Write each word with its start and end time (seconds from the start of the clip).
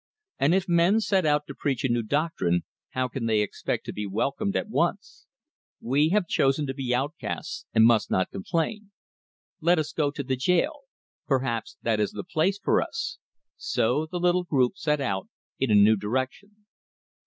And 0.39 0.55
if 0.55 0.67
men 0.67 0.99
set 0.99 1.27
out 1.27 1.45
to 1.45 1.53
preach 1.53 1.83
a 1.83 1.87
new 1.87 2.01
doctrine, 2.01 2.63
how 2.93 3.07
can 3.07 3.27
they 3.27 3.41
expect 3.41 3.85
to 3.85 3.93
be 3.93 4.07
welcomed 4.07 4.55
at 4.55 4.67
once? 4.67 5.27
We 5.79 6.09
have 6.09 6.27
chosen 6.27 6.65
to 6.65 6.73
be 6.73 6.91
outcasts, 6.91 7.67
and 7.71 7.85
must 7.85 8.09
not 8.09 8.31
complain. 8.31 8.89
Let 9.59 9.77
us 9.77 9.93
go 9.93 10.09
to 10.09 10.23
the 10.23 10.35
jail. 10.35 10.73
Perhaps 11.27 11.77
that 11.83 11.99
is 11.99 12.13
the 12.13 12.23
place 12.23 12.57
for 12.57 12.81
us." 12.81 13.19
So 13.57 14.07
the 14.09 14.19
little 14.19 14.43
group 14.45 14.75
set 14.75 14.99
out 15.01 15.29
in 15.59 15.69
a 15.69 15.75
new 15.75 15.95
direction. 15.97 16.63